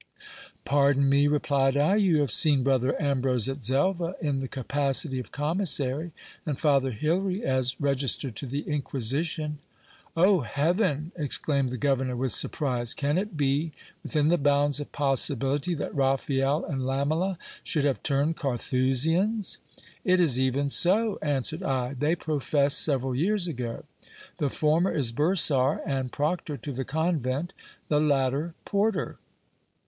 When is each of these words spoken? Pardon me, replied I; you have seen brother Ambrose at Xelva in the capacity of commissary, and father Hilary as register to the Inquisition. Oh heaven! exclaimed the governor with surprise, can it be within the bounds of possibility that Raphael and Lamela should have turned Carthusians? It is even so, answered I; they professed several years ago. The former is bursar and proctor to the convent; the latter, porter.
Pardon 0.65 1.07
me, 1.07 1.27
replied 1.27 1.77
I; 1.77 1.95
you 1.97 2.21
have 2.21 2.31
seen 2.31 2.63
brother 2.63 2.99
Ambrose 2.99 3.47
at 3.47 3.63
Xelva 3.63 4.15
in 4.19 4.39
the 4.39 4.47
capacity 4.47 5.19
of 5.19 5.31
commissary, 5.31 6.11
and 6.43 6.59
father 6.59 6.89
Hilary 6.89 7.43
as 7.43 7.79
register 7.79 8.31
to 8.31 8.47
the 8.47 8.61
Inquisition. 8.61 9.59
Oh 10.17 10.39
heaven! 10.39 11.11
exclaimed 11.15 11.69
the 11.69 11.77
governor 11.77 12.15
with 12.15 12.31
surprise, 12.31 12.95
can 12.95 13.19
it 13.19 13.37
be 13.37 13.73
within 14.01 14.29
the 14.29 14.39
bounds 14.39 14.79
of 14.79 14.91
possibility 14.91 15.75
that 15.75 15.93
Raphael 15.93 16.65
and 16.65 16.83
Lamela 16.83 17.37
should 17.63 17.85
have 17.85 18.01
turned 18.01 18.37
Carthusians? 18.37 19.59
It 20.03 20.19
is 20.19 20.39
even 20.39 20.67
so, 20.67 21.19
answered 21.21 21.61
I; 21.61 21.93
they 21.93 22.15
professed 22.15 22.81
several 22.83 23.13
years 23.13 23.47
ago. 23.47 23.83
The 24.39 24.49
former 24.49 24.91
is 24.91 25.11
bursar 25.11 25.79
and 25.85 26.11
proctor 26.11 26.57
to 26.57 26.71
the 26.71 26.85
convent; 26.85 27.53
the 27.87 27.99
latter, 27.99 28.55
porter. 28.65 29.17